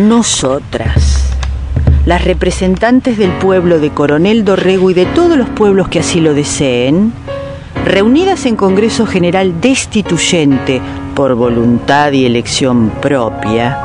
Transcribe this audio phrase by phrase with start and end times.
[0.00, 1.22] Nosotras,
[2.06, 6.32] las representantes del pueblo de Coronel Dorrego y de todos los pueblos que así lo
[6.32, 7.12] deseen,
[7.84, 10.80] reunidas en Congreso General Destituyente
[11.14, 13.78] por voluntad y elección propia,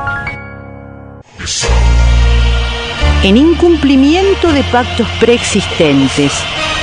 [3.23, 6.31] en incumplimiento de pactos preexistentes,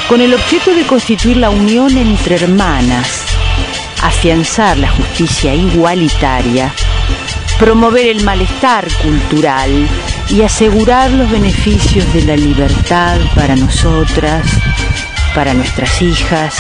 [0.06, 3.24] con el objeto de constituir la unión entre hermanas,
[4.02, 6.74] afianzar la justicia igualitaria,
[7.58, 9.88] promover el malestar cultural
[10.30, 14.44] y asegurar los beneficios de la libertad para nosotras,
[15.34, 16.54] para nuestras hijas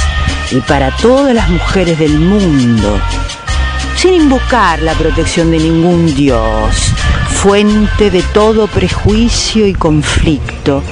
[0.50, 3.00] y para todas las mujeres del mundo,
[3.96, 6.92] sin invocar la protección de ningún Dios,
[7.30, 10.82] fuente de todo prejuicio y conflicto,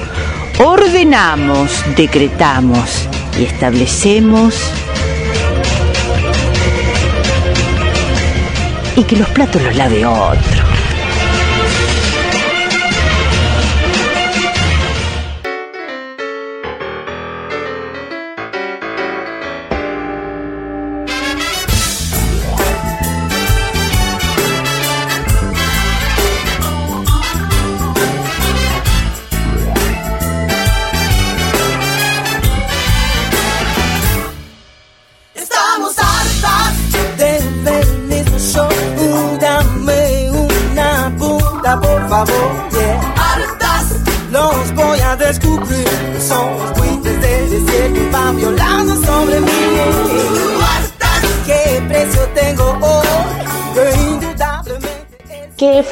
[0.59, 3.07] ordenamos, decretamos
[3.39, 4.55] y establecemos
[8.95, 10.82] y que los platos los lave otro.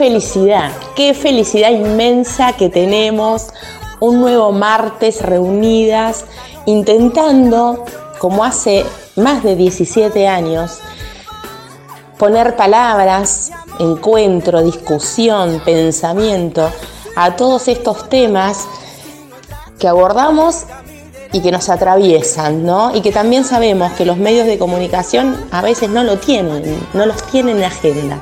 [0.02, 3.50] Felicidad, qué felicidad inmensa que tenemos
[4.00, 6.26] un nuevo martes reunidas
[6.66, 7.86] intentando,
[8.18, 8.84] como hace
[9.16, 10.80] más de 17 años,
[12.18, 16.72] poner palabras, encuentro, discusión, pensamiento
[17.16, 18.66] a todos estos temas
[19.78, 20.64] que abordamos
[21.32, 22.96] y que nos atraviesan, ¿no?
[22.96, 27.06] Y que también sabemos que los medios de comunicación a veces no lo tienen, no
[27.06, 28.18] los tienen en agenda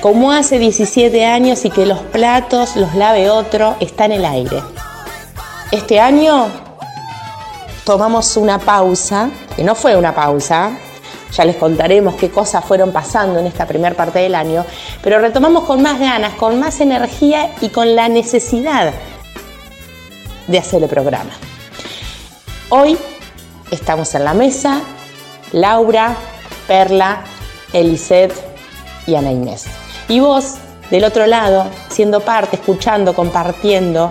[0.00, 4.62] como hace 17 años y que los platos los lave otro, está en el aire.
[5.70, 6.48] Este año
[7.84, 10.78] tomamos una pausa, que no fue una pausa,
[11.32, 14.64] ya les contaremos qué cosas fueron pasando en esta primera parte del año,
[15.02, 18.92] pero retomamos con más ganas, con más energía y con la necesidad
[20.46, 21.30] de hacer el programa.
[22.70, 22.98] Hoy
[23.70, 24.80] estamos en la mesa,
[25.52, 26.16] Laura,
[26.66, 27.22] Perla,
[27.72, 28.34] Elisette
[29.06, 29.66] y Ana Inés.
[30.10, 30.56] Y vos,
[30.90, 34.10] del otro lado, siendo parte, escuchando, compartiendo,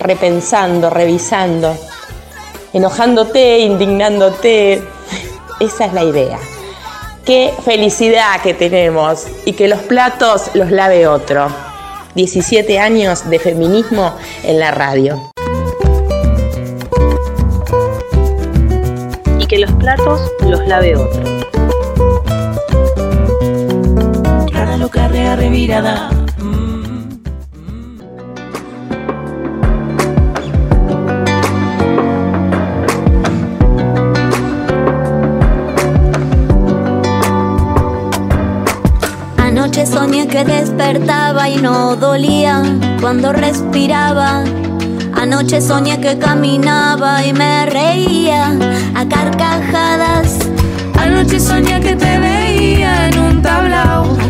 [0.00, 1.76] repensando, revisando,
[2.72, 4.82] enojándote, indignándote.
[5.60, 6.40] Esa es la idea.
[7.24, 11.46] Qué felicidad que tenemos y que los platos los lave otro.
[12.16, 15.30] 17 años de feminismo en la radio.
[19.38, 21.37] Y que los platos los lave otro.
[24.92, 26.08] Revirada.
[39.38, 42.62] Anoche soñé que despertaba y no dolía
[43.00, 44.44] cuando respiraba.
[45.14, 48.56] Anoche soñé que caminaba y me reía
[48.94, 50.38] a carcajadas.
[50.96, 54.27] Anoche soñé que te veía en un tablao.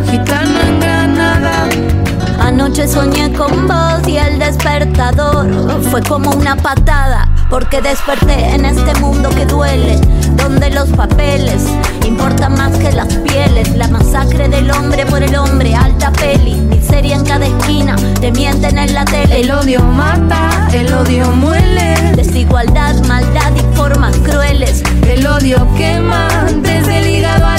[2.69, 5.49] Anoche soñé con vos y el despertador
[5.91, 7.27] fue como una patada.
[7.49, 9.99] Porque desperté en este mundo que duele,
[10.37, 11.65] donde los papeles
[12.07, 13.75] importan más que las pieles.
[13.75, 18.77] La masacre del hombre por el hombre, alta peli, miseria en cada esquina, te mienten
[18.77, 19.41] en la tele.
[19.41, 21.95] El odio mata, el odio muele.
[22.17, 24.83] Desigualdad, maldad y formas crueles.
[25.09, 26.29] El odio quema
[26.61, 27.57] desde el hígado a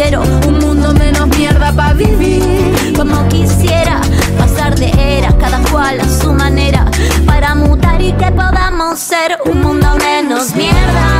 [0.00, 2.92] quiero un mundo menos mierda para vivir.
[2.96, 4.00] Como quisiera
[4.38, 6.84] pasar de era, cada cual a su manera,
[7.26, 11.17] para mutar y que podamos ser un mundo menos mierda.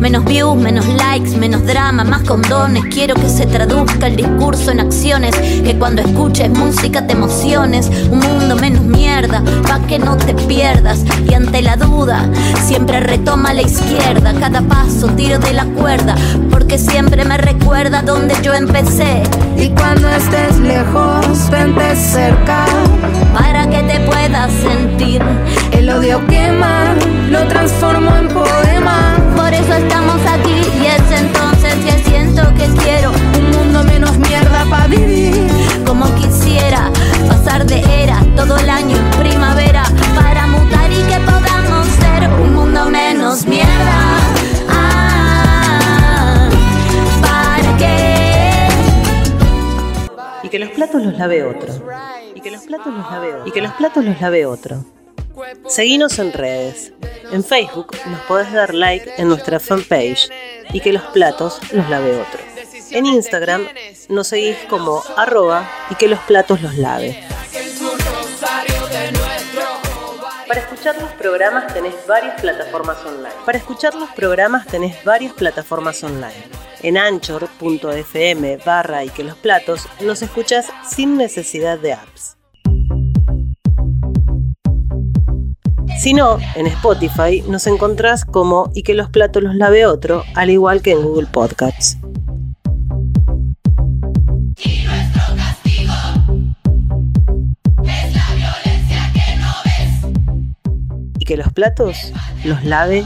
[0.00, 2.84] Menos views, menos likes, menos drama, más condones.
[2.86, 5.36] Quiero que se traduzca el discurso en acciones.
[5.36, 7.90] Que cuando escuches música te emociones.
[8.10, 11.04] Un mundo menos mierda, pa' que no te pierdas.
[11.28, 12.30] Y ante la duda,
[12.64, 14.32] siempre retoma a la izquierda.
[14.38, 16.14] Cada paso tiro de la cuerda,
[16.48, 19.22] porque siempre me recuerda donde yo empecé.
[19.56, 22.64] Y cuando estés lejos, vente cerca.
[23.34, 25.20] Para que te puedas sentir.
[25.72, 26.94] El odio quema,
[27.30, 29.16] lo transformo en poema.
[29.36, 34.64] Por eso estamos aquí y es entonces que siento que quiero Un mundo menos mierda
[34.68, 35.48] para vivir.
[35.86, 36.90] como quisiera
[37.28, 39.84] pasar de era todo el año en primavera
[40.14, 43.98] para mutar y que podamos ser un mundo menos mierda.
[44.68, 46.48] Ah,
[47.22, 48.68] ¿Para qué?
[50.42, 51.72] Y que los platos los lave otro.
[52.34, 53.46] Y que los platos los lave otro.
[53.46, 54.84] Y que los platos los lave otro.
[55.68, 56.92] Seguinos en redes.
[57.32, 60.28] En Facebook nos podés dar like en nuestra fanpage
[60.72, 62.40] y que los platos los lave otro.
[62.90, 63.68] En Instagram
[64.08, 67.22] nos seguís como arroba y que los platos los lave.
[70.48, 73.34] Para escuchar los programas tenés varias plataformas online.
[73.46, 76.48] Para escuchar los programas tenés varias plataformas online.
[76.82, 82.39] En anchor.fm barra y que los platos nos escuchas sin necesidad de apps.
[86.00, 90.48] Si no, en Spotify nos encontrás como y que los platos los lave otro, al
[90.48, 91.98] igual que en Google Podcasts.
[101.18, 102.14] Y que los platos
[102.44, 103.04] los lave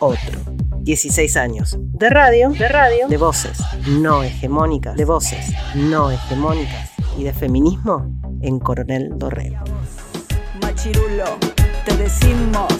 [0.00, 0.38] otro.
[0.82, 1.78] 16 años.
[1.80, 3.58] De radio, de radio, de voces
[3.88, 8.06] no hegemónicas, de voces no hegemónicas y de feminismo
[8.42, 9.64] en Coronel Dorrego.
[10.60, 11.38] Machirulo,
[11.84, 12.72] te decimos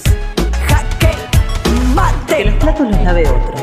[0.67, 1.13] jaque
[1.63, 2.45] Que mate.
[2.45, 3.55] los platos los lave otro.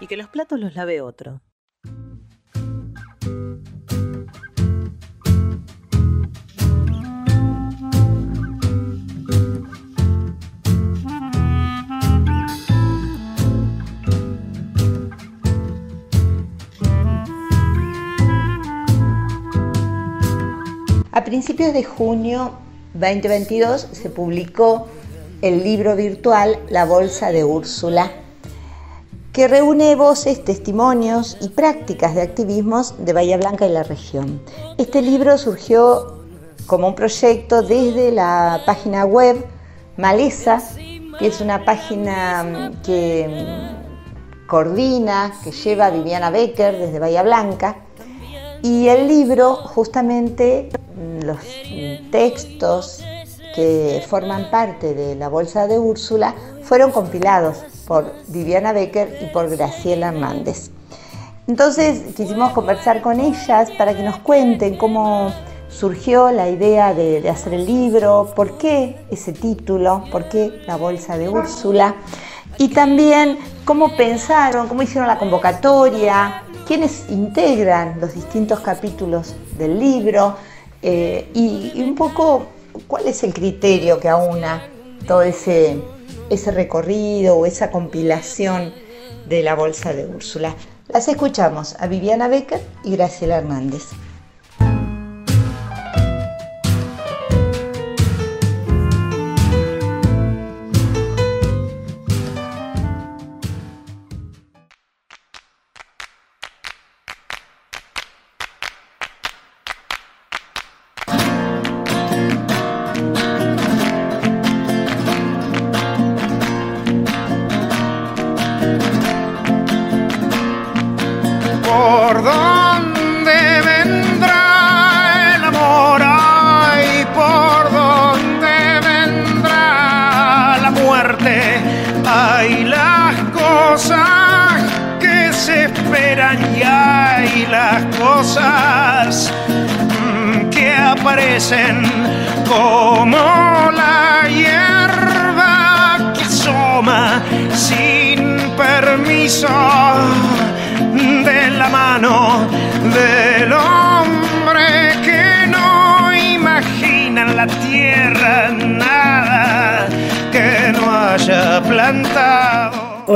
[0.00, 1.40] Y que los platos los lave otro.
[21.32, 22.50] Principios de junio
[22.92, 24.86] 2022 se publicó
[25.40, 28.12] el libro virtual La Bolsa de Úrsula,
[29.32, 34.42] que reúne voces, testimonios y prácticas de activismos de Bahía Blanca y la región.
[34.76, 36.18] Este libro surgió
[36.66, 39.42] como un proyecto desde la página web
[39.96, 40.62] Maleza,
[41.18, 47.76] que es una página mm, que mm, coordina, que lleva Viviana Becker desde Bahía Blanca.
[48.62, 51.38] Y el libro, justamente, mm, los
[52.10, 53.02] textos
[53.54, 59.50] que forman parte de la Bolsa de Úrsula fueron compilados por Viviana Becker y por
[59.50, 60.70] Graciela Hernández.
[61.48, 65.32] Entonces quisimos conversar con ellas para que nos cuenten cómo
[65.68, 70.76] surgió la idea de, de hacer el libro, por qué ese título, por qué la
[70.76, 71.96] Bolsa de Úrsula
[72.58, 80.36] y también cómo pensaron, cómo hicieron la convocatoria, quiénes integran los distintos capítulos del libro
[80.80, 82.46] eh, y, y un poco
[82.86, 84.62] cuál es el criterio que aúna
[85.06, 85.76] todo ese,
[86.30, 88.72] ese recorrido o esa compilación
[89.28, 90.54] de la Bolsa de Úrsula.
[90.88, 93.88] Las escuchamos a Viviana Becker y Graciela Hernández.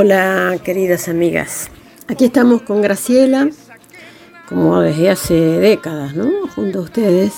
[0.09, 1.69] Hola queridas amigas,
[2.07, 3.49] aquí estamos con Graciela,
[4.47, 6.47] como desde hace décadas, ¿no?
[6.55, 7.33] Junto a ustedes,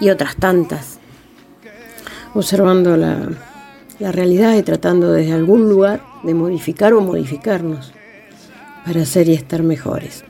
[0.00, 0.98] y otras tantas,
[2.32, 3.28] observando la,
[4.10, 7.92] realidad y tratando desde algún lugar de modificar o modificarnos
[8.86, 10.24] para ser y estar mejores.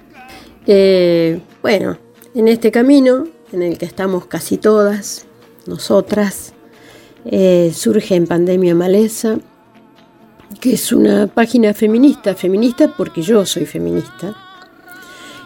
[0.67, 1.97] Eh, bueno,
[2.35, 5.27] en este camino en el que estamos casi todas,
[5.65, 6.55] nosotras,
[7.25, 9.39] eh, surge en Pandemia Maleza,
[10.59, 14.35] que es una página feminista, feminista porque yo soy feminista,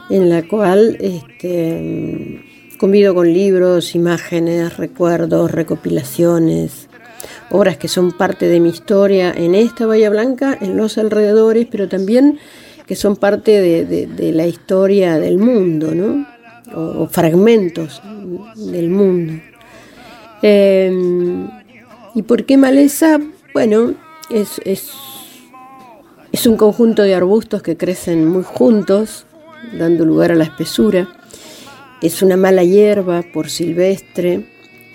[0.09, 2.45] en la cual este,
[2.79, 6.89] convido con libros, imágenes, recuerdos, recopilaciones,
[7.51, 11.89] obras que son parte de mi historia en esta Bahía Blanca, en los alrededores, pero
[11.89, 12.39] también
[12.87, 16.27] que son parte de, la historia del mundo, ¿no?
[16.75, 18.03] o, fragmentos
[18.57, 19.35] del mundo.
[20.43, 21.49] Em,
[22.15, 23.19] ¿Y por qué maleza?
[23.53, 23.95] Bueno,
[24.31, 29.27] es, es, un conjunto de arbustos que crecen muy juntos,
[29.79, 31.09] dando lugar a la espesura.
[32.01, 34.47] Es una mala hierba por silvestre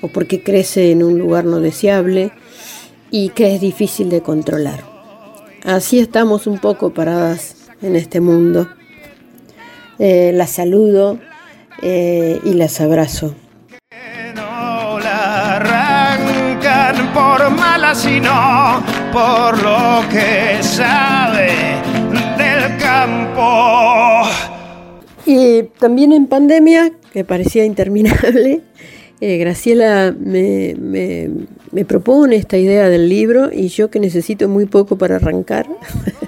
[0.01, 2.32] o porque crece en un lugar no deseable
[3.12, 4.84] y que es difícil de controlar.
[5.63, 8.68] Así estamos un poco paradas en este mundo.
[10.00, 11.20] Eh, las saludo
[11.82, 13.36] eh, y las abrazo.
[14.36, 17.36] No la arrancan por
[17.96, 18.84] sino
[19.15, 21.48] por lo que sabe
[22.38, 24.24] del campo.
[25.25, 28.60] Y también en pandemia, que parecía interminable,
[29.22, 30.75] eh, Graciela me,
[31.72, 35.65] me, propone esta idea del libro y yo que necesito muy poco para arrancar,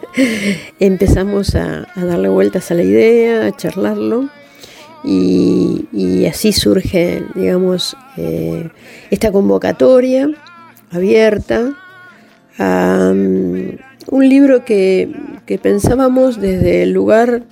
[0.79, 4.29] empezamos a, darle vueltas a la idea, a charlarlo
[5.03, 8.69] y, así surge, digamos, eh,
[9.11, 10.29] esta convocatoria
[10.89, 11.75] abierta
[12.59, 13.77] um,
[14.09, 15.09] un libro que,
[15.61, 17.43] pensábamos desde el lugar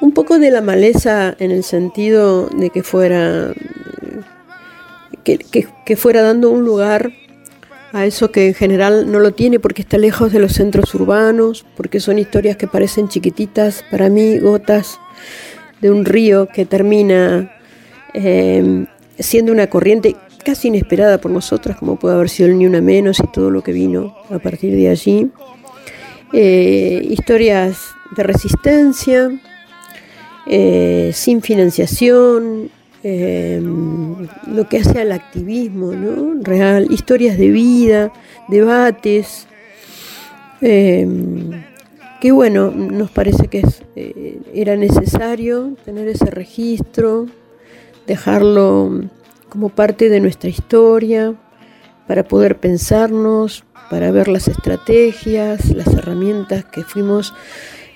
[0.00, 3.52] un poco de la maleza en el sentido de que fuera
[5.24, 5.38] que,
[5.84, 7.12] que, fuera dando un lugar
[7.92, 11.64] a eso que en general no lo tiene porque está lejos de los centros urbanos,
[11.76, 14.98] porque son historias que parecen chiquititas, para mí gotas
[15.80, 17.52] de un río que termina
[18.14, 18.86] eh,
[19.18, 23.20] siendo una corriente casi inesperada por nosotras, como puede haber sido el Ni Una Menos
[23.20, 25.30] y todo lo que vino a partir de allí.
[26.32, 27.78] Eh, historias
[28.16, 29.30] de resistencia,
[30.46, 32.70] eh, sin financiación,
[33.02, 36.42] lo que hace al activismo ¿no?
[36.42, 38.12] real, historias de vida,
[38.48, 39.46] debates
[42.20, 43.64] que bueno, nos parece que
[43.94, 47.26] eh, era necesario tener ese registro,
[48.06, 49.02] dejarlo
[49.48, 51.34] como parte de nuestra historia,
[52.06, 57.34] para poder pensarnos, para ver las estrategias, las herramientas que fuimos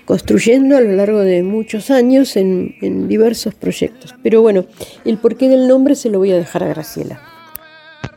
[0.05, 4.15] construyendo a lo largo de muchos años en, diversos proyectos.
[4.23, 4.65] Pero bueno,
[5.05, 7.21] el porqué del nombre se lo voy a dejar a Graciela.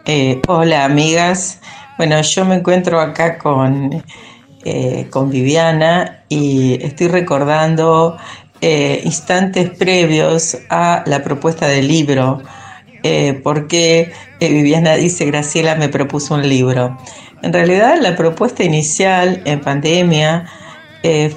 [0.06, 1.62] Eh, hola amigas,
[1.98, 4.04] bueno, yo me encuentro acá con
[4.68, 8.18] eh, con Viviana y estoy recordando
[8.62, 12.42] eh, instantes previos a la propuesta del libro,
[13.06, 16.98] eh, porque Viviana dice, Graciela me propuso un libro.
[17.42, 20.50] En realidad la propuesta inicial en pandemia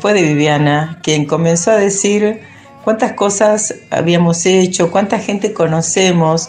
[0.00, 2.40] fue de Viviana, quien comenzó a decir
[2.84, 6.48] cuántas cosas habíamos hecho, cuánta gente conocemos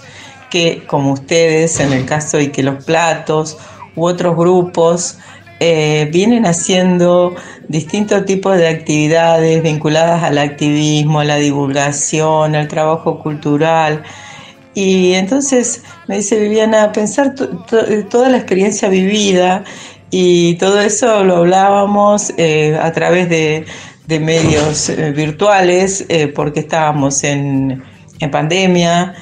[0.49, 3.57] que, como ustedes, en el caso de que los platos
[3.95, 5.17] u otros grupos,
[5.59, 7.35] eh, vienen haciendo
[7.67, 14.03] distintos tipos de actividades vinculadas al activismo, a la divulgación, al trabajo cultural.
[14.73, 19.63] Y entonces me dice Viviana, pensar toda la experiencia vivida
[20.11, 23.65] y todo eso lo hablábamos eh, a través de,
[24.19, 27.83] medios eh, virtuales porque estábamos en,
[28.19, 29.13] en pandemia.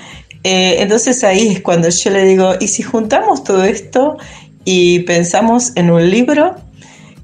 [0.44, 4.18] entonces ahí es cuando yo le digo, ¿y si juntamos todo esto
[4.64, 6.56] y pensamos en un libro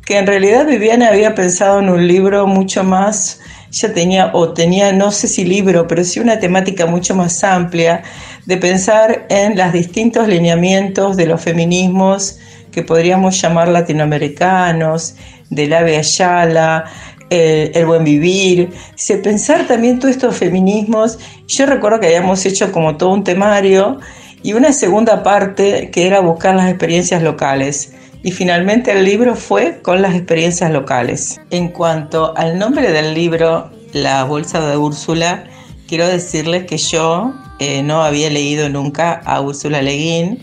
[0.06, 3.39] que en realidad Viviana había pensado en un libro mucho más,
[3.74, 8.03] ya tenía, o tenía, no sé si libro, pero sí una temática mucho más amplia,
[8.46, 12.38] de pensar en los distintos lineamientos de los feminismos
[12.72, 15.15] que podríamos llamar latinoamericanos,
[15.50, 16.86] del Ave Ayala,
[17.30, 21.18] el buen vivir, se pensar también todos estos feminismos.
[21.48, 24.00] Yo recuerdo que habíamos hecho como todo un temario
[24.44, 27.94] y una segunda parte que era buscar las experiencias locales.
[28.24, 31.42] Y finalmente el libro fue con las experiencias locales.
[31.50, 35.44] En cuanto al nombre del libro, La Bolsa de Úrsula,
[35.89, 40.39] quiero decirles que yo eh, no había leído nunca a Úrsula Leguín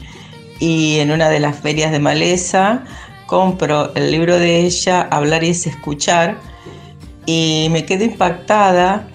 [0.59, 2.85] y en una de las ferias de Maleza
[3.25, 6.37] compro el libro de ella, Hablar y es escuchar,
[7.25, 9.09] y me quedé impactada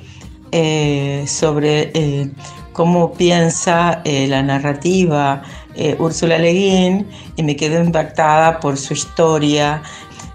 [0.51, 2.31] eh, sobre eh,
[2.73, 5.43] cómo piensa la narrativa
[5.75, 9.81] eh, Úrsula Le Guin y me quedo impactada por su historia,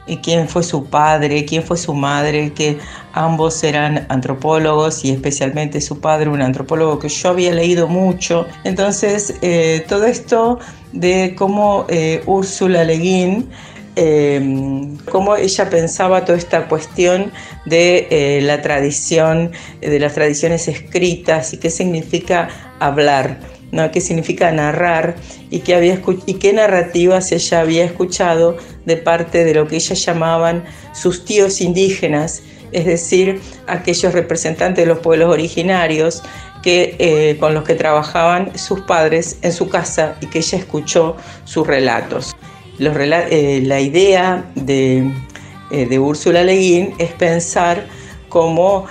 [0.06, 2.78] y quién fue su padre, quién fue su madre, que
[3.12, 8.44] ambos eran antropólogos y especialmente su padre, un antropólogo que yo había leído mucho.
[8.64, 10.58] Entonces, eh, todo esto
[10.92, 11.86] de cómo
[12.26, 13.48] Úrsula Le Guin
[13.96, 17.32] eh, cómo ella pensaba toda esta cuestión
[17.66, 23.40] de eh, la tradición, de las tradiciones escritas y qué significa hablar,
[23.72, 23.90] ¿no?
[23.90, 25.16] qué significa narrar
[25.50, 29.94] y qué, había y qué narrativas ella había escuchado de parte de lo que ella
[29.94, 36.22] llamaban sus tíos indígenas, es decir, aquellos representantes de los pueblos originarios
[36.62, 41.16] que, eh, con los que trabajaban sus padres en su casa y que ella escuchó
[41.44, 42.36] sus relatos.
[42.78, 45.10] Eh, la idea de,
[45.70, 47.86] eh, de Úrsula Le Guin es pensar
[48.28, 48.86] como,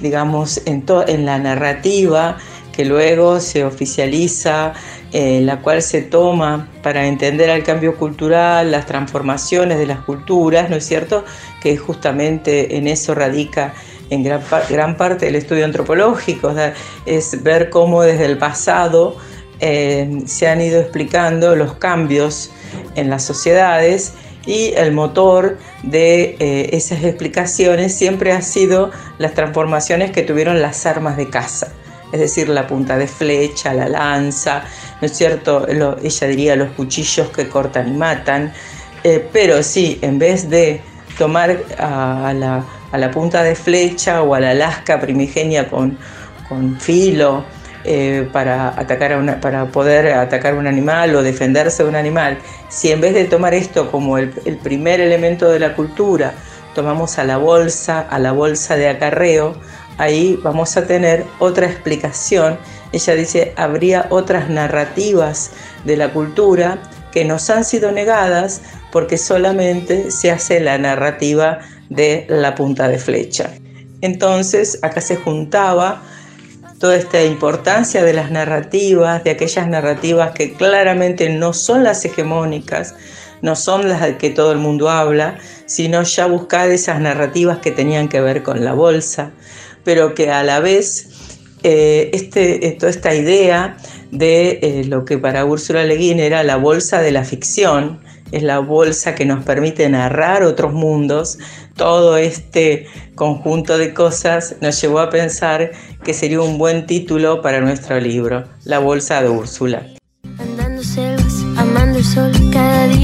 [0.00, 2.36] digamos, en, en, la narrativa
[2.74, 4.72] que luego se oficializa,
[5.12, 10.76] la cual se toma para entender el cambio cultural, las transformaciones de las culturas, ¿no
[10.76, 11.24] es cierto?
[11.62, 13.74] Que justamente en eso radica
[14.10, 16.52] en gran, parte del estudio antropológico,
[17.06, 19.16] es ver cómo desde el pasado
[19.60, 22.50] se han ido explicando los cambios
[22.96, 24.14] en las sociedades
[24.46, 30.84] y el motor de eh, esas explicaciones siempre ha sido las transformaciones que tuvieron las
[30.86, 31.72] armas de caza,
[32.14, 34.62] es decir, la punta de flecha, la lanza,
[35.00, 35.66] ¿no es cierto?
[35.68, 38.52] ella diría los cuchillos que cortan y matan,
[39.02, 40.80] eh, pero sí, en vez de
[41.18, 45.98] tomar a, la, punta de flecha o a la lasca primigenia con,
[46.48, 47.44] con filo,
[47.82, 52.92] eh, para, atacar a para poder atacar un animal o defenderse de un animal, si
[52.92, 54.30] en vez de tomar esto como el,
[54.62, 56.32] primer elemento de la cultura,
[56.76, 59.56] tomamos a la bolsa, a la bolsa de acarreo,
[59.98, 62.58] ahí vamos a tener otra explicación.
[62.92, 65.50] Ella dice, habría otras narrativas
[65.84, 66.78] de la cultura
[67.12, 68.60] que nos han sido negadas
[68.90, 73.50] porque solamente se hace la narrativa de la punta de flecha.
[74.00, 76.02] Entonces acá se juntaba
[76.78, 82.94] toda esta importancia de las narrativas, de aquellas narrativas que claramente no son las hegemónicas,
[83.42, 88.08] no son las que todo el mundo habla, sino ya buscar esas narrativas que tenían
[88.08, 89.30] que ver con la bolsa,
[89.84, 91.08] pero que a la vez
[91.62, 93.78] eh, este, eh, toda esta idea
[94.10, 98.00] de eh, lo que para Úrsula Le Guin era la bolsa de la ficción,
[98.32, 101.38] es la bolsa que nos permite narrar otros mundos.
[101.74, 105.72] Todo este conjunto de cosas nos llevó a pensar
[106.04, 109.86] que sería un buen título para nuestro libro, La Bolsa de Úrsula.
[110.38, 112.43] Andando selvas, amando el sol,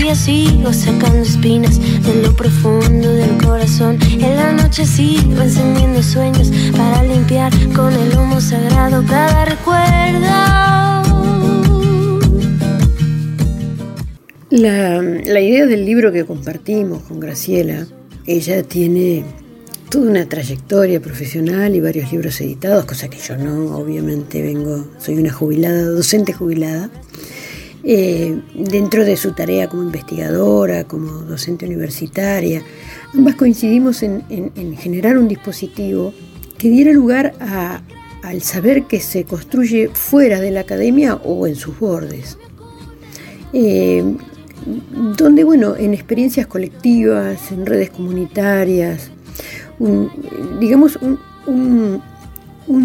[0.01, 3.99] día sigo sacando espinas de lo profundo del corazón.
[4.13, 10.21] En la noche sigo encendiendo sueños para limpiar con el humo sagrado cada recuerdo.
[14.49, 17.87] La, la, idea del libro que compartimos con Graciela,
[18.27, 19.25] ella tiene
[19.91, 25.19] toda una trayectoria profesional y varios libros editados, cosa que yo no, obviamente vengo, soy
[25.19, 26.91] una jubilada, docente jubilada.
[27.83, 32.63] Eh, dentro de su tarea como investigadora, como docente universitaria,
[33.15, 34.23] ambas coincidimos en,
[34.77, 36.13] generar un dispositivo
[36.59, 37.35] que diera lugar
[38.23, 42.37] al saber que se construye fuera de la academia o en sus bordes.
[43.53, 44.05] Eh,
[45.17, 49.11] donde, bueno, en experiencias colectivas, en redes comunitarias,
[50.61, 50.99] digamos,
[51.47, 52.03] un,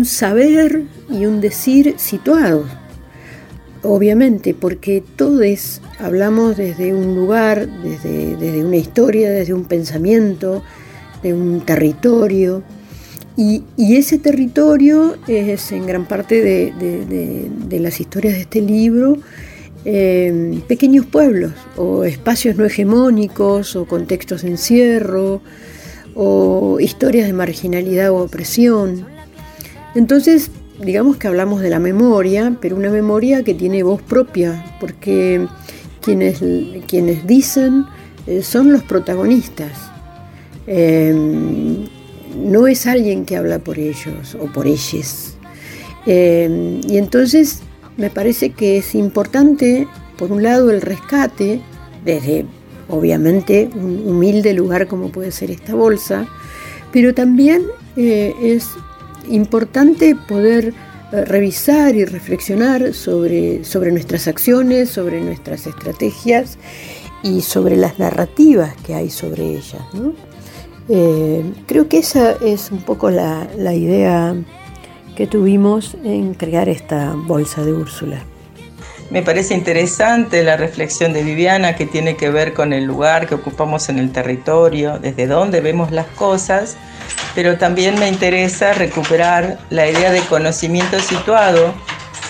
[0.06, 2.68] saber y un decir situados,
[3.86, 10.64] obviamente, porque todos hablamos desde un lugar, desde, una historia, desde un pensamiento,
[11.24, 12.64] de un territorio,
[13.38, 19.20] y, ese territorio es en gran parte de las historias de este libro,
[20.68, 25.42] pequeños pueblos o espacios no hegemónicos o contextos de encierro
[26.16, 29.06] o historias de marginalidad o opresión.
[29.94, 35.48] Entonces, digamos que hablamos de la memoria, pero una memoria que tiene voz propia, porque
[36.02, 36.44] quienes,
[36.88, 37.86] quienes dicen
[38.28, 39.72] eh, son los protagonistas.
[40.68, 41.86] Em,
[42.38, 45.38] no es alguien que habla por ellos o por ellas.
[46.06, 47.62] Em, y entonces
[47.98, 51.62] me parece que es importante, por un lado, el rescate,
[52.04, 52.46] desde
[52.88, 56.28] obviamente un humilde lugar como puede ser esta bolsa,
[56.92, 57.64] pero también
[57.96, 58.70] eh, es
[59.30, 60.74] importante poder
[61.12, 66.58] eh, revisar y reflexionar sobre, sobre nuestras acciones, sobre nuestras estrategias
[67.24, 69.82] y sobre las narrativas que hay sobre ellas.
[70.90, 74.36] Eh, creo que esa es un poco la, la idea
[75.16, 78.20] que tuvimos en crear esta bolsa de Úrsula.
[79.10, 83.36] Me parece interesante la reflexión de Viviana que tiene que ver con el lugar que
[83.36, 86.76] ocupamos en el territorio, desde dónde vemos las cosas,
[87.34, 91.74] pero también me interesa recuperar la idea de conocimiento situado,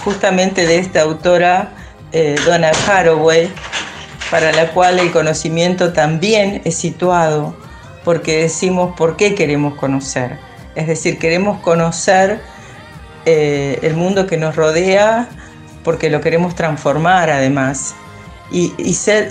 [0.03, 1.69] justamente de esta autora
[2.11, 3.49] eh, Donna Haraway,
[4.31, 7.55] para la cual el conocimiento también es situado,
[8.03, 10.37] porque decimos por qué queremos conocer.
[10.75, 12.41] Es decir, queremos conocer
[13.25, 15.29] eh, el mundo que nos rodea
[15.85, 17.95] porque lo queremos transformar además.
[18.51, 18.69] Y,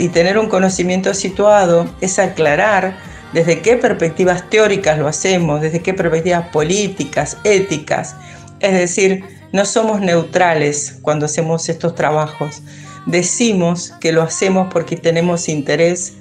[0.08, 2.96] tener un conocimiento situado es aclarar
[3.34, 8.14] desde qué perspectivas teóricas lo hacemos, desde qué perspectivas políticas, éticas.
[8.60, 12.62] Es decir, no somos neutrales cuando hacemos estos trabajos.
[13.06, 16.14] Decimos que lo hacemos porque tenemos interés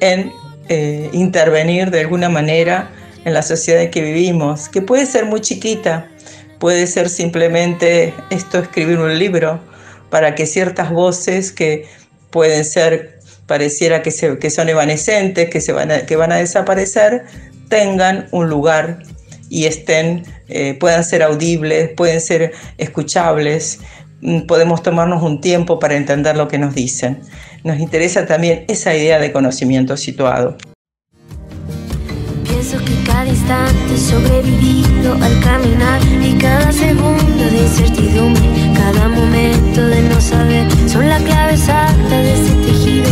[0.00, 0.32] en
[0.68, 2.90] eh, intervenir de alguna manera
[3.24, 6.08] en la sociedad en que vivimos, que puede ser muy chiquita,
[6.58, 9.60] puede ser simplemente esto, escribir un libro,
[10.10, 11.86] para que ciertas voces que
[12.30, 13.17] pueden ser,
[13.48, 17.24] pareciera que, que son evanescentes, que, se van a, que van a desaparecer,
[17.68, 19.02] tengan un lugar
[19.48, 23.80] y estén, eh, puedan ser audibles, pueden ser escuchables,
[24.20, 27.20] mm, podemos tomarnos un tiempo para entender lo que nos dicen.
[27.64, 30.56] Nos interesa también esa idea de conocimiento situado.
[32.44, 38.42] Pienso que cada instante sobrevivido al caminar y cada segundo de incertidumbre,
[38.74, 43.08] cada momento de no saber, son la clave exacta de ese tejido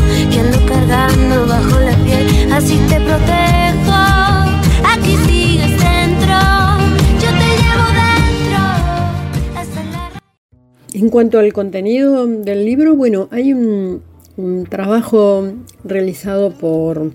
[10.93, 14.03] En cuanto al contenido del libro, bueno, hay un,
[14.37, 15.53] un trabajo
[15.85, 17.13] realizado por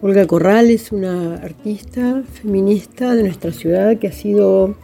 [0.00, 4.76] Olga Corrales, una artista feminista de nuestra ciudad que ha sido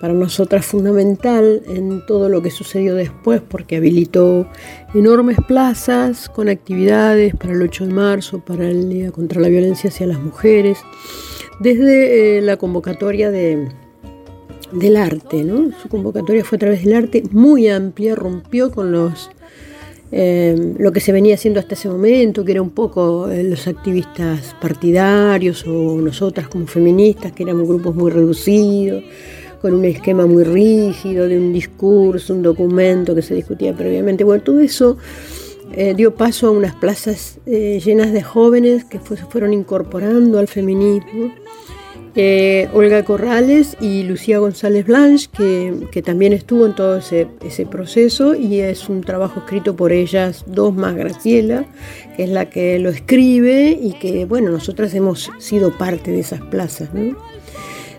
[0.00, 4.46] para nosotras fundamental en todo lo que sucedió después porque habilitó
[4.94, 9.90] enormes plazas con actividades para el 8 de marzo, para el Día contra la Violencia
[9.90, 10.78] hacia las Mujeres,
[11.60, 13.68] desde eh, la convocatoria de,
[14.72, 15.44] del arte.
[15.44, 15.70] ¿no?
[15.82, 19.30] Su convocatoria fue a través del arte muy amplia, rompió con los
[20.16, 23.66] Em, lo que se venía haciendo hasta ese momento, que era un poco eh, los
[23.66, 29.02] activistas partidarios o nosotras como feministas, que éramos grupos muy reducidos,
[29.64, 34.22] con un esquema muy rígido de un discurso, un documento que se discutía previamente.
[34.22, 34.98] Bueno, todo eso
[35.72, 40.48] eh, dio paso a unas plazas eh, llenas de jóvenes que se fueron incorporando al
[40.48, 41.32] feminismo
[42.14, 45.30] eh, Olga Corrales y Lucía González Blanche,
[45.90, 47.26] que, también estuvo en todo ese,
[47.70, 51.64] proceso y es un trabajo escrito por ellas dos más Graciela,
[52.18, 56.42] que es la que lo escribe y que, bueno, nosotras hemos sido parte de esas
[56.42, 56.90] plazas.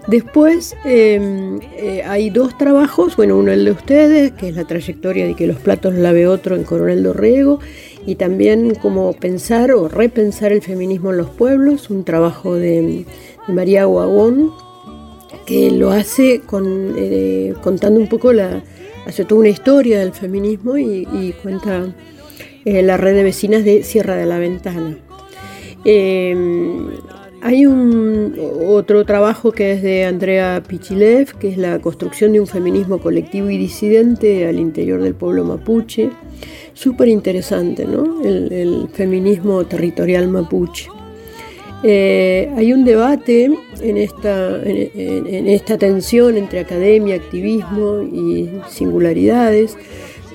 [0.07, 5.25] Después em, eh, hay dos trabajos, bueno, uno el de ustedes, que es la trayectoria
[5.25, 7.59] de que los platos lave otro en Coronel Dorrego,
[8.05, 13.05] y también cómo pensar o repensar el feminismo en los pueblos, un trabajo de
[13.47, 14.51] María Guagón,
[15.47, 18.63] que lo hace con, eh, contando un poco la,
[19.07, 21.93] hace toda una historia del feminismo y, cuenta
[22.63, 24.97] eh, la red de vecinas de Sierra de la Ventana.
[27.45, 28.33] Hay un
[28.67, 33.51] otro trabajo que es de Andrea Pichilev, que es la construcción de un feminismo colectivo
[33.51, 36.09] y disidente al interior del pueblo mapuche.
[36.73, 38.23] Súper interesante, ¿no?
[38.23, 40.89] el feminismo territorial mapuche.
[41.83, 49.77] Eh, hay un debate en esta, en, esta tensión entre academia, activismo y singularidades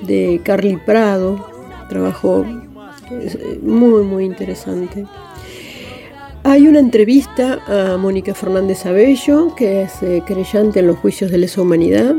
[0.07, 1.45] de Carly Prado,
[1.89, 2.45] trabajo
[3.11, 5.05] eh, muy, muy interesante.
[6.43, 11.37] Hay una entrevista a Mónica Fernández Abello, que es eh, creyente en los juicios de
[11.37, 12.15] lesa humanidad,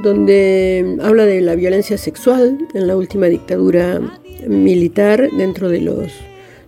[0.00, 4.00] donde habla de la violencia sexual en la última dictadura
[4.46, 6.12] militar dentro de los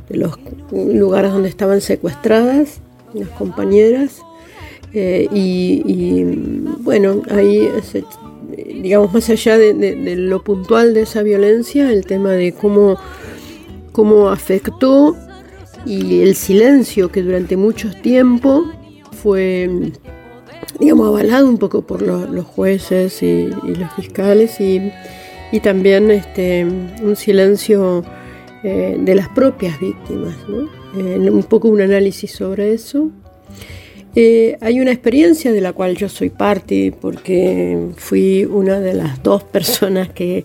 [0.09, 0.39] de los
[0.73, 2.81] lugares donde estaban secuestradas
[3.15, 4.23] las compañeras.
[4.93, 6.23] Eh, y,
[6.81, 7.69] bueno, ahí,
[8.83, 12.97] digamos, más allá de, lo puntual de esa violencia, el tema de cómo,
[13.93, 15.17] cómo afectó
[15.87, 18.71] y el silencio que durante mucho tiempo
[19.13, 19.93] fue,
[20.79, 24.93] digamos, avalado un poco por los jueces y, los fiscales y,
[25.53, 28.05] y también este, un silencio
[28.63, 30.37] eh, de las propias víctimas.
[30.97, 33.11] Eh, un poco un análisis sobre eso.
[34.17, 39.23] Eh, hay una experiencia de la cual yo soy parte porque fui una de las
[39.23, 40.45] dos personas que,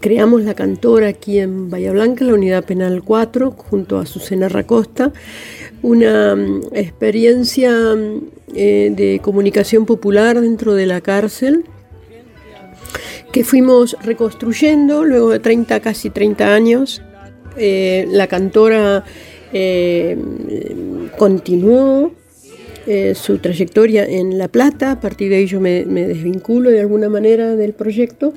[0.00, 5.12] creamos la cantora aquí en Bahía Blanca, la unidad penal 4, junto a Susana Racosta.
[5.82, 7.70] Una mm, experiencia
[8.54, 11.64] eh, de comunicación popular dentro de la cárcel
[13.30, 17.02] que fuimos reconstruyendo luego de 30, casi 30 años.
[17.56, 19.04] Eh, la cantora
[22.86, 27.08] eh, su trayectoria en La Plata, a partir de ahí yo me, desvinculo de alguna
[27.08, 28.32] manera del proyecto.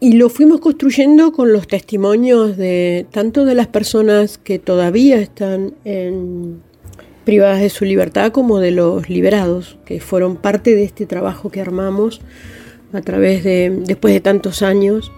[0.00, 5.74] Y lo fuimos construyendo con los testimonios de tanto de las personas que todavía están
[7.28, 11.60] privadas de su libertad como de los liberados, que fueron parte de este trabajo que
[11.60, 12.22] armamos
[12.94, 15.12] a través de, después de tantos años.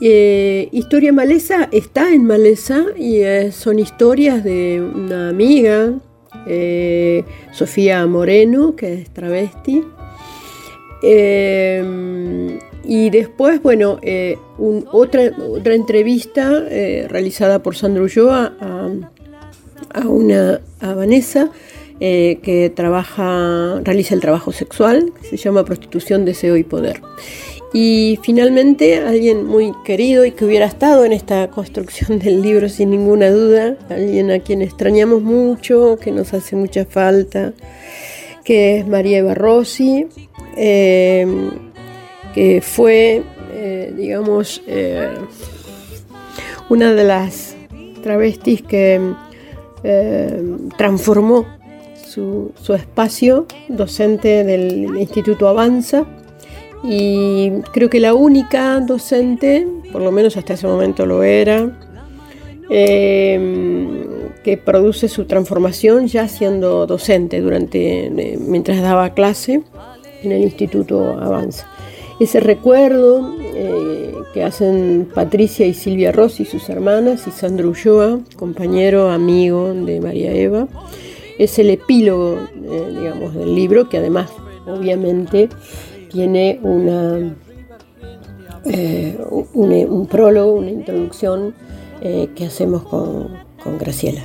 [0.00, 5.92] Eh, Historia Maleza está en Maleza y son historias de una amiga,
[6.46, 9.82] eh, Sofía Moreno, que es travesti.
[11.02, 14.36] Eh, y después, bueno, eh,
[14.92, 21.50] otra, otra entrevista eh, realizada por Sandro Ulloa a, una, a Vanessa,
[22.00, 27.00] eh, que trabaja, realiza el trabajo sexual, se llama Prostitución, Deseo y Poder.
[27.74, 32.88] Y finalmente, alguien muy querido y que hubiera estado en esta construcción del libro sin
[32.90, 37.52] ninguna duda, alguien a quien extrañamos mucho, que nos hace mucha falta,
[38.44, 40.06] que es María Eva Rossi
[42.34, 45.14] que fue, eh, digamos, eh,
[46.68, 47.56] una de las
[48.02, 49.00] travestis que
[49.84, 51.46] eh, transformó
[52.04, 56.06] su, espacio docente del Instituto Avanza
[56.84, 61.78] y creo que la única docente, por lo menos hasta ese momento lo era,
[62.68, 69.62] que produce su transformación ya siendo docente durante mientras daba clase
[70.22, 71.66] en el Instituto Avanza.
[72.20, 79.10] Ese recuerdo eh, que hacen Patricia y Silvia Rossi, sus hermanas, y Sandro Ulloa, compañero,
[79.10, 80.68] amigo de María Eva,
[81.38, 84.30] es el epílogo, eh, digamos, del libro, que además,
[84.66, 85.48] obviamente,
[86.14, 87.34] tiene una,
[88.64, 89.18] eh,
[89.52, 91.54] un, prólogo, una introducción
[92.00, 93.28] que hacemos con,
[93.62, 94.20] con Graciela.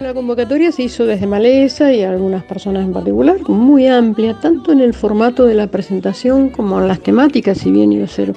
[0.00, 4.80] La convocatoria se hizo desde Maleza y algunas personas en particular, muy amplia, tanto en
[4.80, 8.34] el formato de la presentación como en las temáticas, si bien iba a ser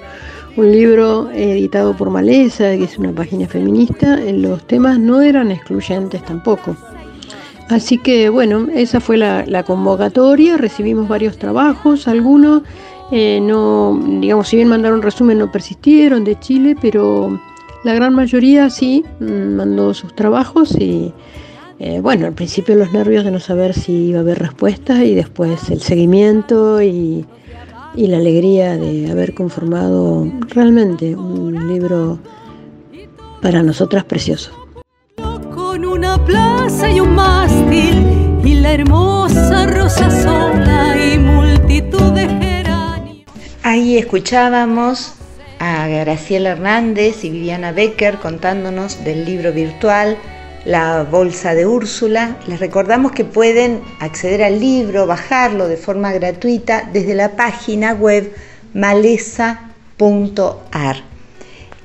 [0.58, 6.24] un libro editado por Maleza, que es una página feminista, los temas no eran excluyentes
[6.26, 6.76] tampoco.
[7.70, 12.64] Así que bueno, esa fue la, convocatoria, recibimos varios trabajos, algunos
[13.12, 17.40] eh, no, digamos, si bien mandaron resumen no persistieron de Chile, pero
[17.84, 21.14] la gran mayoría sí mm, mandó sus trabajos y
[21.80, 25.16] eh, bueno, al principio los nervios de no saber si iba a haber respuesta y
[25.16, 27.26] después el seguimiento y,
[27.96, 32.18] la alegría de haber conformado realmente un libro
[33.42, 34.63] para nosotras precioso.
[35.86, 40.08] Una plaza y un mástil y la hermosa rosa
[40.98, 43.26] y multitud de geranios.
[43.64, 45.14] Ahí escuchábamos
[45.60, 50.18] a Graciela Hernández y Viviana Becker contándonos del libro virtual
[50.66, 52.38] la bolsa de Úrsula.
[52.48, 58.34] Les recordamos que pueden acceder al libro, bajarlo de forma gratuita desde la página web
[58.74, 59.64] maleza.ar.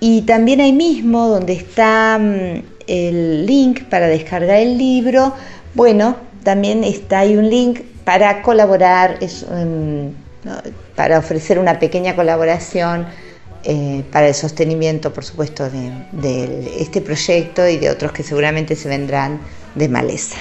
[0.00, 5.34] Y también ahí mismo, donde está mm, el link para descargar el libro,
[5.74, 10.08] bueno, también está ahí un link para colaborar, mm,
[10.96, 13.06] para ofrecer una pequeña colaboración
[13.64, 18.88] eh, para el sostenimiento, por supuesto, de este proyecto y de otros que seguramente se
[18.88, 19.40] vendrán
[19.74, 20.38] de maleza.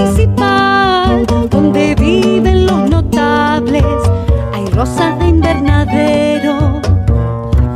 [0.00, 3.84] municipal donde viven los notables.
[4.52, 6.80] Hay rosas de invernadero,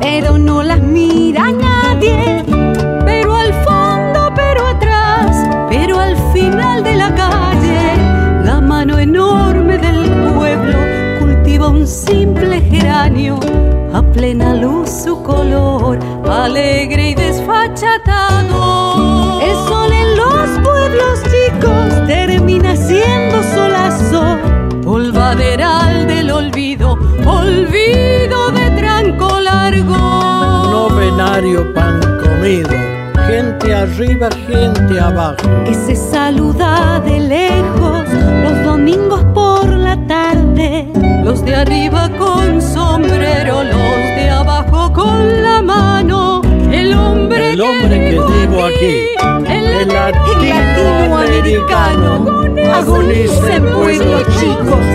[0.00, 2.44] pero no las mira nadie.
[3.04, 7.78] Pero al fondo, pero atrás, pero al final de la calle,
[8.44, 10.78] la mano enorme del pueblo
[11.20, 13.38] cultiva un simple geranio
[13.92, 17.04] a plena luz su color alegre
[25.35, 29.97] polvaderal del olvido, olvido de tranco largo.
[30.70, 32.70] Novenario pan comido,
[33.27, 35.37] gente arriba, gente abajo.
[35.64, 38.05] Que se saluda de lejos
[38.44, 40.87] los domingos por la tarde,
[41.25, 46.42] los de arriba con sombrero, los de abajo con la mano.
[46.73, 49.09] El hombre, El hombre que vivo aquí,
[49.49, 52.25] el latinoamericano,
[52.73, 54.87] agoniza en pueblos chicos,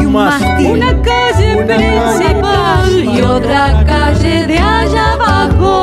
[0.00, 5.74] y un mástil, una calle principal y otra calle de allá abajo.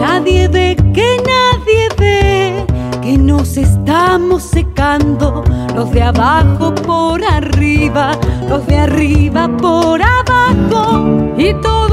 [0.00, 2.66] Nadie ve que nadie ve
[3.02, 8.12] que nos estamos secando, los de abajo por arriba,
[8.48, 11.04] los de arriba por abajo,
[11.36, 11.87] y mismo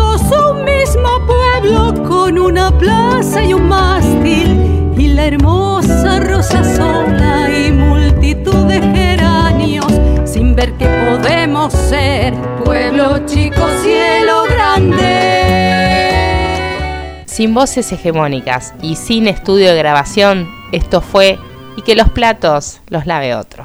[1.65, 8.82] pueblo con una plaza y un mástil, y la hermosa rosa sola y multitud de
[8.82, 9.91] geranios,
[10.25, 15.13] sin ver que podemos ser pueblo chico, cielo grande.
[17.25, 21.39] Sin voces hegemónicas y sin estudio de grabación, esto fue
[21.78, 23.63] y que los platos los lave otro.